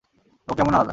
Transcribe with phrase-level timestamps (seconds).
[0.47, 0.89] ও কেমন আলাদা!